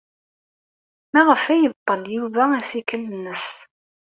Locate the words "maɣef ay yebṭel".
1.13-2.01